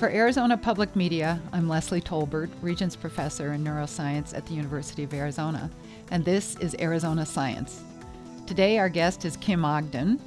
For 0.00 0.08
Arizona 0.08 0.56
Public 0.56 0.96
Media, 0.96 1.38
I'm 1.52 1.68
Leslie 1.68 2.00
Tolbert, 2.00 2.48
Regents 2.62 2.96
Professor 2.96 3.52
in 3.52 3.62
Neuroscience 3.62 4.34
at 4.34 4.46
the 4.46 4.54
University 4.54 5.04
of 5.04 5.12
Arizona, 5.12 5.70
and 6.10 6.24
this 6.24 6.56
is 6.56 6.74
Arizona 6.80 7.26
Science. 7.26 7.82
Today, 8.46 8.78
our 8.78 8.88
guest 8.88 9.26
is 9.26 9.36
Kim 9.36 9.62
Ogden, 9.62 10.18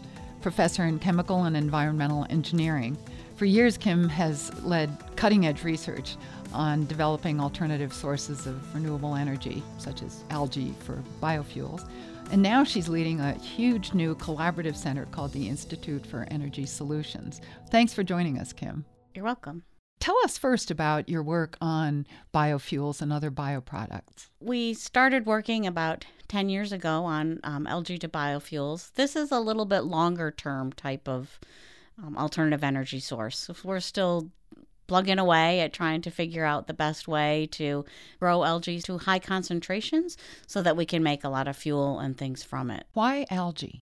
Professor 0.44 0.84
in 0.84 1.00
Chemical 1.00 1.46
and 1.46 1.58
Environmental 1.58 2.28
Engineering. 2.30 2.96
For 3.36 3.46
years, 3.46 3.76
Kim 3.76 4.08
has 4.10 4.54
led 4.62 4.96
cutting 5.16 5.48
edge 5.48 5.64
research 5.64 6.18
on 6.54 6.86
developing 6.86 7.40
alternative 7.40 7.94
sources 7.94 8.46
of 8.46 8.76
renewable 8.76 9.16
energy, 9.16 9.64
such 9.80 10.04
as 10.04 10.24
algae 10.30 10.76
for 10.82 11.02
biofuels. 11.20 11.90
And 12.32 12.44
now 12.44 12.64
she's 12.64 12.90
leading 12.90 13.22
a 13.22 13.34
huge 13.40 13.96
new 13.96 14.14
collaborative 14.18 14.76
center 14.76 15.08
called 15.08 15.34
the 15.34 15.50
Institute 15.50 16.06
for 16.06 16.28
Energy 16.30 16.68
Solutions. 16.68 17.42
Thanks 17.72 17.92
for 17.92 18.04
joining 18.04 18.38
us, 18.38 18.54
Kim. 18.54 18.86
You're 19.14 19.26
welcome. 19.26 19.64
Tell 20.00 20.18
us 20.26 20.38
first 20.38 20.70
about 20.70 21.08
your 21.08 21.24
work 21.24 21.58
on 21.62 22.06
biofuels 22.34 23.02
and 23.02 23.14
other 23.14 23.32
bioproducts. 23.32 24.30
We 24.40 24.74
started 24.74 25.26
working 25.26 25.66
about 25.66 26.06
10 26.28 26.50
years 26.50 26.72
ago 26.74 27.06
on 27.06 27.40
um, 27.44 27.68
algae 27.68 27.98
to 28.00 28.10
biofuels. 28.10 28.92
This 28.96 29.16
is 29.16 29.32
a 29.32 29.40
little 29.40 29.66
bit 29.66 29.82
longer 29.82 30.32
term 30.32 30.74
type 30.74 31.08
of 31.08 31.40
um, 32.04 32.18
alternative 32.18 32.64
energy 32.64 33.00
source. 33.00 33.50
If 33.50 33.64
we're 33.64 33.80
still 33.80 34.32
plugging 34.88 35.20
away 35.20 35.62
at 35.62 35.74
trying 35.74 36.02
to 36.02 36.12
figure 36.12 36.44
out 36.44 36.68
the 36.68 36.74
best 36.74 37.08
way 37.08 37.48
to 37.52 37.86
grow 38.20 38.44
algae 38.44 38.82
to 38.82 38.98
high 38.98 39.20
concentrations 39.20 40.18
so 40.48 40.62
that 40.62 40.76
we 40.76 40.86
can 40.86 41.02
make 41.02 41.24
a 41.24 41.30
lot 41.30 41.48
of 41.48 41.56
fuel 41.56 42.00
and 42.00 42.18
things 42.18 42.44
from 42.44 42.70
it. 42.70 42.86
Why 42.94 43.26
algae? 43.30 43.80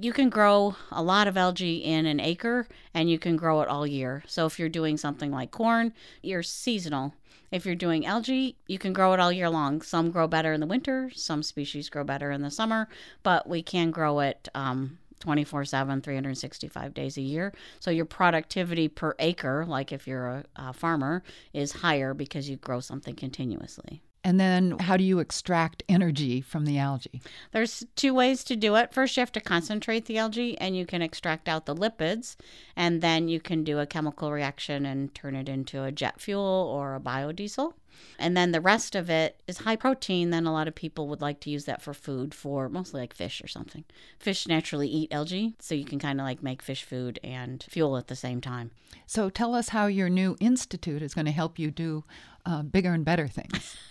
You 0.00 0.12
can 0.12 0.30
grow 0.30 0.74
a 0.90 1.02
lot 1.02 1.28
of 1.28 1.36
algae 1.36 1.76
in 1.76 2.06
an 2.06 2.18
acre 2.18 2.66
and 2.94 3.10
you 3.10 3.18
can 3.18 3.36
grow 3.36 3.60
it 3.60 3.68
all 3.68 3.86
year. 3.86 4.22
So 4.26 4.46
if 4.46 4.58
you're 4.58 4.70
doing 4.70 4.96
something 4.96 5.30
like 5.30 5.50
corn, 5.50 5.92
you're 6.22 6.42
seasonal. 6.42 7.14
If 7.50 7.66
you're 7.66 7.74
doing 7.74 8.06
algae, 8.06 8.56
you 8.66 8.78
can 8.78 8.94
grow 8.94 9.12
it 9.12 9.20
all 9.20 9.30
year 9.30 9.50
long. 9.50 9.82
Some 9.82 10.10
grow 10.10 10.26
better 10.26 10.54
in 10.54 10.60
the 10.60 10.66
winter, 10.66 11.10
some 11.14 11.42
species 11.42 11.90
grow 11.90 12.04
better 12.04 12.30
in 12.30 12.40
the 12.40 12.50
summer, 12.50 12.88
but 13.22 13.46
we 13.46 13.62
can 13.62 13.90
grow 13.90 14.20
it 14.20 14.48
um, 14.54 14.96
24 15.20 15.66
7, 15.66 16.00
365 16.00 16.94
days 16.94 17.18
a 17.18 17.22
year. 17.22 17.52
So 17.78 17.90
your 17.90 18.06
productivity 18.06 18.88
per 18.88 19.14
acre, 19.18 19.66
like 19.68 19.92
if 19.92 20.06
you're 20.06 20.26
a, 20.26 20.44
a 20.56 20.72
farmer, 20.72 21.22
is 21.52 21.72
higher 21.72 22.14
because 22.14 22.48
you 22.48 22.56
grow 22.56 22.80
something 22.80 23.14
continuously. 23.14 24.02
And 24.24 24.38
then 24.38 24.78
how 24.78 24.96
do 24.96 25.02
you 25.02 25.18
extract 25.18 25.82
energy 25.88 26.40
from 26.40 26.64
the 26.64 26.78
algae? 26.78 27.20
There's 27.50 27.84
two 27.96 28.14
ways 28.14 28.44
to 28.44 28.56
do 28.56 28.76
it. 28.76 28.92
First, 28.92 29.16
you 29.16 29.20
have 29.20 29.32
to 29.32 29.40
concentrate 29.40 30.04
the 30.04 30.18
algae 30.18 30.56
and 30.58 30.76
you 30.76 30.86
can 30.86 31.02
extract 31.02 31.48
out 31.48 31.66
the 31.66 31.74
lipids, 31.74 32.36
and 32.76 33.00
then 33.00 33.28
you 33.28 33.40
can 33.40 33.64
do 33.64 33.80
a 33.80 33.86
chemical 33.86 34.30
reaction 34.30 34.86
and 34.86 35.12
turn 35.14 35.34
it 35.34 35.48
into 35.48 35.82
a 35.82 35.90
jet 35.90 36.20
fuel 36.20 36.40
or 36.40 36.94
a 36.94 37.00
biodiesel. 37.00 37.74
And 38.18 38.36
then 38.36 38.52
the 38.52 38.60
rest 38.60 38.94
of 38.94 39.10
it 39.10 39.42
is 39.46 39.58
high 39.58 39.76
protein. 39.76 40.30
Then 40.30 40.46
a 40.46 40.52
lot 40.52 40.68
of 40.68 40.74
people 40.74 41.08
would 41.08 41.20
like 41.20 41.40
to 41.40 41.50
use 41.50 41.64
that 41.64 41.82
for 41.82 41.92
food, 41.92 42.34
for 42.34 42.68
mostly 42.68 43.00
like 43.00 43.14
fish 43.14 43.42
or 43.42 43.48
something. 43.48 43.84
Fish 44.18 44.46
naturally 44.46 44.88
eat 44.88 45.12
algae, 45.12 45.54
so 45.58 45.74
you 45.74 45.84
can 45.84 45.98
kind 45.98 46.20
of 46.20 46.24
like 46.24 46.42
make 46.42 46.62
fish 46.62 46.84
food 46.84 47.18
and 47.22 47.64
fuel 47.68 47.96
at 47.96 48.06
the 48.06 48.16
same 48.16 48.40
time. 48.40 48.70
So 49.06 49.28
tell 49.30 49.54
us 49.54 49.70
how 49.70 49.86
your 49.86 50.08
new 50.08 50.36
institute 50.40 51.02
is 51.02 51.14
going 51.14 51.26
to 51.26 51.32
help 51.32 51.58
you 51.58 51.70
do 51.70 52.04
uh, 52.46 52.62
bigger 52.62 52.92
and 52.92 53.04
better 53.04 53.28
things. 53.28 53.76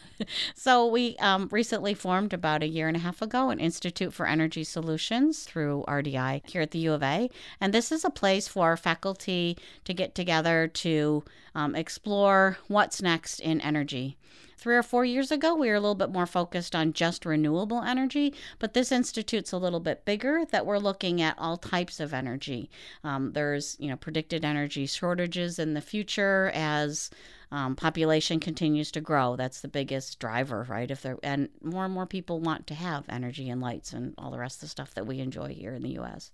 so 0.55 0.85
we 0.85 1.15
um, 1.17 1.47
recently 1.51 1.93
formed 1.93 2.33
about 2.33 2.63
a 2.63 2.67
year 2.67 2.87
and 2.87 2.97
a 2.97 3.01
half 3.01 3.21
ago 3.21 3.49
an 3.49 3.59
Institute 3.59 4.13
for 4.13 4.25
Energy 4.25 4.63
Solutions 4.63 5.43
through 5.43 5.83
RDI 5.87 6.41
here 6.49 6.61
at 6.61 6.71
the 6.71 6.79
U 6.79 6.93
of 6.93 7.03
A, 7.03 7.29
and 7.59 7.73
this 7.73 7.91
is 7.91 8.05
a 8.05 8.09
place 8.09 8.47
for 8.47 8.75
faculty 8.77 9.57
to 9.85 9.93
get 9.93 10.15
together 10.15 10.67
to 10.67 11.23
um, 11.55 11.75
explore 11.75 12.57
what's 12.67 13.01
next 13.01 13.39
in 13.39 13.61
energy. 13.61 14.17
Three 14.61 14.75
or 14.75 14.83
four 14.83 15.03
years 15.03 15.31
ago, 15.31 15.55
we 15.55 15.69
were 15.69 15.73
a 15.73 15.79
little 15.79 15.95
bit 15.95 16.11
more 16.11 16.27
focused 16.27 16.75
on 16.75 16.93
just 16.93 17.25
renewable 17.25 17.81
energy, 17.81 18.31
but 18.59 18.75
this 18.75 18.91
institute's 18.91 19.51
a 19.51 19.57
little 19.57 19.79
bit 19.79 20.05
bigger 20.05 20.45
that 20.51 20.67
we're 20.67 20.77
looking 20.77 21.19
at 21.19 21.33
all 21.39 21.57
types 21.57 21.99
of 21.99 22.13
energy. 22.13 22.69
Um, 23.03 23.31
there's, 23.33 23.75
you 23.79 23.89
know, 23.89 23.95
predicted 23.95 24.45
energy 24.45 24.85
shortages 24.85 25.57
in 25.57 25.73
the 25.73 25.81
future 25.81 26.51
as 26.53 27.09
um, 27.51 27.75
population 27.75 28.39
continues 28.39 28.91
to 28.91 29.01
grow. 29.01 29.35
That's 29.35 29.61
the 29.61 29.67
biggest 29.67 30.19
driver, 30.19 30.65
right? 30.69 30.89
If 30.89 31.01
there 31.01 31.17
and 31.21 31.49
more 31.61 31.85
and 31.85 31.93
more 31.93 32.05
people 32.05 32.39
want 32.39 32.65
to 32.67 32.73
have 32.73 33.03
energy 33.09 33.49
and 33.49 33.61
lights 33.61 33.91
and 33.91 34.13
all 34.17 34.31
the 34.31 34.39
rest 34.39 34.57
of 34.57 34.61
the 34.61 34.67
stuff 34.67 34.93
that 34.93 35.05
we 35.05 35.19
enjoy 35.19 35.53
here 35.53 35.73
in 35.73 35.83
the 35.83 35.91
U.S. 35.91 36.31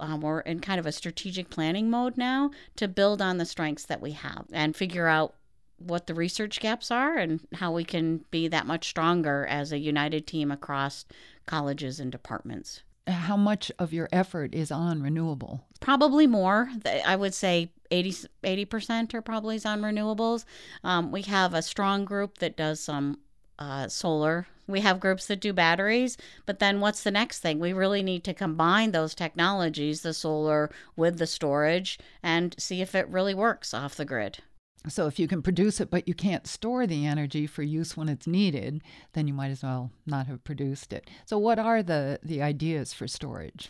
Um, 0.00 0.20
we're 0.20 0.40
in 0.40 0.60
kind 0.60 0.80
of 0.80 0.86
a 0.86 0.92
strategic 0.92 1.48
planning 1.48 1.90
mode 1.90 2.16
now 2.16 2.50
to 2.76 2.88
build 2.88 3.22
on 3.22 3.38
the 3.38 3.46
strengths 3.46 3.86
that 3.86 4.00
we 4.00 4.12
have 4.12 4.46
and 4.52 4.74
figure 4.74 5.06
out 5.06 5.34
what 5.78 6.08
the 6.08 6.14
research 6.14 6.58
gaps 6.58 6.90
are 6.90 7.16
and 7.16 7.40
how 7.54 7.70
we 7.70 7.84
can 7.84 8.24
be 8.32 8.48
that 8.48 8.66
much 8.66 8.88
stronger 8.88 9.46
as 9.46 9.70
a 9.70 9.78
united 9.78 10.26
team 10.26 10.50
across 10.50 11.04
colleges 11.46 12.00
and 12.00 12.10
departments 12.10 12.82
how 13.08 13.36
much 13.36 13.72
of 13.78 13.92
your 13.92 14.08
effort 14.12 14.54
is 14.54 14.70
on 14.70 15.02
renewable? 15.02 15.64
Probably 15.80 16.26
more. 16.26 16.70
I 17.06 17.16
would 17.16 17.34
say 17.34 17.72
80 17.90 18.64
percent 18.66 19.14
are 19.14 19.22
probably 19.22 19.60
on 19.64 19.82
renewables. 19.82 20.44
Um, 20.84 21.10
we 21.10 21.22
have 21.22 21.54
a 21.54 21.62
strong 21.62 22.04
group 22.04 22.38
that 22.38 22.56
does 22.56 22.80
some 22.80 23.18
uh, 23.58 23.88
solar. 23.88 24.46
We 24.66 24.80
have 24.80 25.00
groups 25.00 25.26
that 25.26 25.40
do 25.40 25.52
batteries, 25.52 26.18
but 26.44 26.58
then 26.58 26.80
what's 26.80 27.02
the 27.02 27.10
next 27.10 27.40
thing? 27.40 27.58
We 27.58 27.72
really 27.72 28.02
need 28.02 28.22
to 28.24 28.34
combine 28.34 28.92
those 28.92 29.14
technologies, 29.14 30.02
the 30.02 30.12
solar 30.12 30.70
with 30.94 31.18
the 31.18 31.26
storage, 31.26 31.98
and 32.22 32.54
see 32.58 32.82
if 32.82 32.94
it 32.94 33.08
really 33.08 33.34
works 33.34 33.72
off 33.72 33.94
the 33.94 34.04
grid. 34.04 34.38
So 34.86 35.06
if 35.06 35.18
you 35.18 35.26
can 35.26 35.42
produce 35.42 35.80
it, 35.80 35.90
but 35.90 36.06
you 36.06 36.14
can't 36.14 36.46
store 36.46 36.86
the 36.86 37.06
energy 37.06 37.46
for 37.46 37.62
use 37.62 37.96
when 37.96 38.08
it's 38.08 38.26
needed, 38.26 38.82
then 39.12 39.26
you 39.26 39.34
might 39.34 39.50
as 39.50 39.62
well 39.62 39.90
not 40.06 40.26
have 40.26 40.44
produced 40.44 40.92
it. 40.92 41.10
So 41.24 41.38
what 41.38 41.58
are 41.58 41.82
the 41.82 42.20
the 42.22 42.42
ideas 42.42 42.92
for 42.92 43.08
storage? 43.08 43.68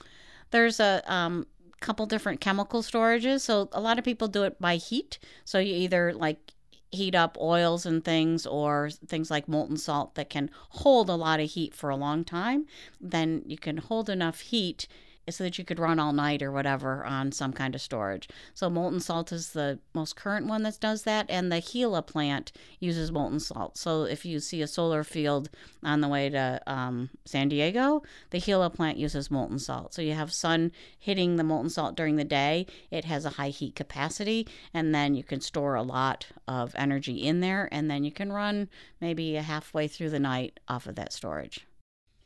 There's 0.50 0.80
a 0.80 1.02
um, 1.12 1.46
couple 1.80 2.06
different 2.06 2.40
chemical 2.40 2.82
storages. 2.82 3.40
So 3.40 3.68
a 3.72 3.80
lot 3.80 3.98
of 3.98 4.04
people 4.04 4.28
do 4.28 4.44
it 4.44 4.60
by 4.60 4.76
heat. 4.76 5.18
So 5.44 5.58
you 5.58 5.74
either 5.74 6.12
like 6.12 6.52
heat 6.90 7.14
up 7.14 7.36
oils 7.40 7.84
and 7.84 8.04
things 8.04 8.46
or 8.46 8.90
things 9.06 9.30
like 9.30 9.48
molten 9.48 9.76
salt 9.76 10.14
that 10.14 10.30
can 10.30 10.50
hold 10.70 11.10
a 11.10 11.14
lot 11.14 11.40
of 11.40 11.50
heat 11.50 11.74
for 11.74 11.90
a 11.90 11.96
long 11.96 12.24
time. 12.24 12.66
Then 13.00 13.42
you 13.46 13.58
can 13.58 13.76
hold 13.76 14.08
enough 14.08 14.40
heat 14.40 14.88
so 15.30 15.44
that 15.44 15.58
you 15.58 15.64
could 15.64 15.78
run 15.78 15.98
all 15.98 16.12
night 16.12 16.42
or 16.42 16.50
whatever 16.50 17.04
on 17.04 17.32
some 17.32 17.52
kind 17.52 17.74
of 17.74 17.80
storage. 17.80 18.28
So 18.54 18.70
molten 18.70 19.00
salt 19.00 19.32
is 19.32 19.52
the 19.52 19.78
most 19.94 20.16
current 20.16 20.46
one 20.46 20.62
that 20.62 20.80
does 20.80 21.02
that, 21.02 21.26
and 21.28 21.52
the 21.52 21.60
Gila 21.60 22.02
plant 22.02 22.52
uses 22.80 23.12
molten 23.12 23.40
salt. 23.40 23.76
So 23.78 24.02
if 24.04 24.24
you 24.24 24.40
see 24.40 24.62
a 24.62 24.66
solar 24.66 25.04
field 25.04 25.50
on 25.82 26.00
the 26.00 26.08
way 26.08 26.28
to 26.30 26.60
um, 26.66 27.10
San 27.24 27.48
Diego, 27.48 28.02
the 28.30 28.40
Gila 28.40 28.70
plant 28.70 28.98
uses 28.98 29.30
molten 29.30 29.58
salt. 29.58 29.94
So 29.94 30.02
you 30.02 30.14
have 30.14 30.32
sun 30.32 30.72
hitting 30.98 31.36
the 31.36 31.44
molten 31.44 31.70
salt 31.70 31.96
during 31.96 32.16
the 32.16 32.24
day. 32.24 32.66
It 32.90 33.04
has 33.04 33.24
a 33.24 33.30
high 33.30 33.50
heat 33.50 33.74
capacity, 33.74 34.46
and 34.74 34.94
then 34.94 35.14
you 35.14 35.22
can 35.22 35.40
store 35.40 35.74
a 35.74 35.82
lot 35.82 36.26
of 36.46 36.74
energy 36.76 37.22
in 37.22 37.40
there, 37.40 37.68
and 37.70 37.90
then 37.90 38.04
you 38.04 38.12
can 38.12 38.32
run 38.32 38.68
maybe 39.00 39.34
halfway 39.34 39.88
through 39.88 40.10
the 40.10 40.18
night 40.18 40.58
off 40.68 40.86
of 40.86 40.94
that 40.96 41.12
storage. 41.12 41.67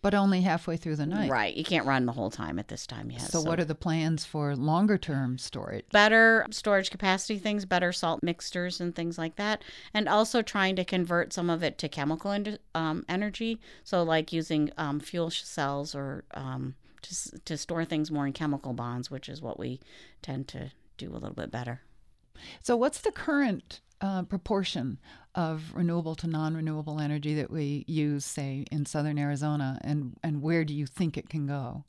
But 0.02 0.14
only 0.14 0.42
halfway 0.42 0.76
through 0.76 0.96
the 0.96 1.06
night. 1.06 1.30
Right. 1.30 1.54
You 1.54 1.62
can't 1.64 1.86
run 1.86 2.06
the 2.06 2.12
whole 2.12 2.30
time 2.30 2.58
at 2.58 2.68
this 2.68 2.86
time. 2.86 3.10
Yes. 3.10 3.30
So, 3.30 3.40
so, 3.40 3.48
what 3.48 3.60
are 3.60 3.64
the 3.64 3.76
plans 3.76 4.24
for 4.24 4.56
longer 4.56 4.98
term 4.98 5.38
storage? 5.38 5.84
Better 5.92 6.44
storage 6.50 6.90
capacity 6.90 7.38
things, 7.38 7.64
better 7.64 7.92
salt 7.92 8.20
mixtures 8.22 8.80
and 8.80 8.94
things 8.94 9.16
like 9.16 9.36
that. 9.36 9.62
And 9.94 10.08
also 10.08 10.42
trying 10.42 10.74
to 10.76 10.84
convert 10.84 11.32
some 11.32 11.48
of 11.48 11.62
it 11.62 11.78
to 11.78 11.88
chemical 11.88 12.36
um, 12.74 13.04
energy. 13.08 13.60
So, 13.84 14.02
like 14.02 14.32
using 14.32 14.70
um, 14.76 14.98
fuel 14.98 15.30
cells 15.30 15.94
or 15.94 16.24
um, 16.34 16.74
to, 17.02 17.40
to 17.44 17.56
store 17.56 17.84
things 17.84 18.10
more 18.10 18.26
in 18.26 18.32
chemical 18.32 18.72
bonds, 18.72 19.10
which 19.10 19.28
is 19.28 19.40
what 19.40 19.58
we 19.58 19.80
tend 20.20 20.48
to 20.48 20.72
do 20.96 21.10
a 21.10 21.14
little 21.14 21.34
bit 21.34 21.50
better. 21.50 21.82
So, 22.62 22.76
what's 22.76 23.00
the 23.00 23.12
current 23.12 23.80
uh, 24.00 24.22
proportion 24.22 24.98
of 25.34 25.72
renewable 25.74 26.14
to 26.16 26.26
non-renewable 26.26 27.00
energy 27.00 27.34
that 27.34 27.50
we 27.50 27.84
use, 27.86 28.24
say, 28.24 28.64
in 28.70 28.86
southern 28.86 29.18
Arizona, 29.18 29.78
and 29.82 30.16
and 30.22 30.42
where 30.42 30.64
do 30.64 30.74
you 30.74 30.86
think 30.86 31.16
it 31.16 31.28
can 31.28 31.46
go? 31.46 31.84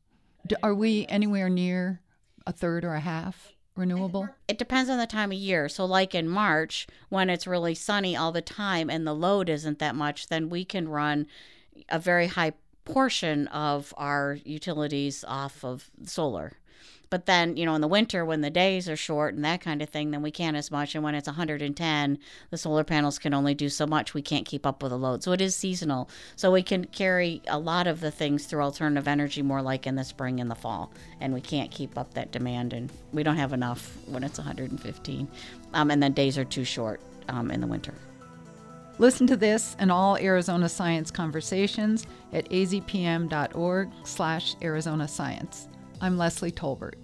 Do, 0.47 0.55
are 0.63 0.73
we 0.73 1.05
anywhere 1.07 1.49
near 1.49 2.01
a 2.45 2.51
third 2.51 2.85
or 2.85 2.95
a 2.95 2.99
half 2.99 3.53
renewable? 3.75 4.29
It 4.47 4.57
depends 4.57 4.89
on 4.89 4.97
the 4.97 5.07
time 5.07 5.31
of 5.31 5.37
year. 5.37 5.67
So, 5.69 5.85
like 5.85 6.15
in 6.15 6.27
March, 6.27 6.87
when 7.09 7.29
it's 7.29 7.47
really 7.47 7.75
sunny 7.75 8.15
all 8.15 8.31
the 8.31 8.41
time 8.41 8.89
and 8.89 9.05
the 9.05 9.15
load 9.15 9.49
isn't 9.49 9.79
that 9.79 9.95
much, 9.95 10.27
then 10.27 10.49
we 10.49 10.63
can 10.65 10.87
run 10.87 11.27
a 11.89 11.99
very 11.99 12.27
high 12.27 12.53
portion 12.85 13.47
of 13.47 13.93
our 13.97 14.37
utilities 14.43 15.23
off 15.27 15.63
of 15.63 15.89
solar 16.05 16.53
But 17.13 17.27
then, 17.27 17.57
you 17.57 17.67
know, 17.67 17.75
in 17.75 17.81
the 17.81 17.87
winter 17.87 18.25
when 18.25 18.41
the 18.41 18.49
days 18.49 18.89
are 18.89 18.95
short 18.95 19.35
and 19.35 19.45
that 19.45 19.61
kind 19.61 19.83
of 19.83 19.89
thing, 19.89 20.09
then 20.09 20.23
we 20.23 20.31
can't 20.31 20.57
as 20.57 20.71
much. 20.71 20.95
And 20.95 21.03
when 21.03 21.13
it's 21.13 21.27
110, 21.27 22.17
the 22.49 22.57
solar 22.57 22.83
panels 22.83 23.19
can 23.19 23.35
only 23.35 23.53
do 23.53 23.69
so 23.69 23.85
much. 23.85 24.15
We 24.15 24.23
can't 24.23 24.47
keep 24.47 24.65
up 24.65 24.81
with 24.81 24.89
the 24.89 24.97
load. 24.97 25.21
So 25.21 25.31
it 25.31 25.39
is 25.39 25.55
seasonal. 25.55 26.09
So 26.35 26.51
we 26.51 26.63
can 26.63 26.85
carry 26.85 27.43
a 27.47 27.59
lot 27.59 27.85
of 27.85 27.99
the 27.99 28.09
things 28.09 28.47
through 28.47 28.63
alternative 28.63 29.07
energy 29.07 29.43
more 29.43 29.61
like 29.61 29.85
in 29.85 29.93
the 29.93 30.03
spring 30.03 30.39
and 30.39 30.49
the 30.49 30.55
fall. 30.55 30.91
And 31.21 31.35
we 31.35 31.41
can't 31.41 31.69
keep 31.69 31.99
up 31.99 32.15
that 32.15 32.31
demand. 32.31 32.73
And 32.73 32.91
we 33.11 33.21
don't 33.21 33.37
have 33.37 33.53
enough 33.53 33.95
when 34.07 34.23
it's 34.23 34.39
115. 34.39 35.27
Um, 35.75 35.91
and 35.91 36.01
then 36.01 36.13
days 36.13 36.39
are 36.39 36.45
too 36.45 36.63
short 36.63 36.99
um, 37.29 37.51
in 37.51 37.61
the 37.61 37.67
winter. 37.67 37.93
Listen 38.97 39.27
to 39.27 39.37
this 39.37 39.75
and 39.77 39.91
all 39.91 40.17
Arizona 40.17 40.67
Science 40.67 41.11
conversations 41.11 42.07
at 42.31 42.49
azpm.org 42.49 43.91
slash 44.03 44.55
Arizona 44.63 45.07
Science. 45.07 45.67
I'm 46.03 46.17
Leslie 46.17 46.51
Tolbert. 46.51 46.95